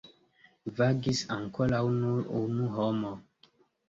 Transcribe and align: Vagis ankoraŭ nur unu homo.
Vagis 0.77 1.19
ankoraŭ 1.35 1.81
nur 1.97 2.31
unu 2.39 2.71
homo. 2.79 3.13